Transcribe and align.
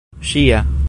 ŝia 0.29 0.61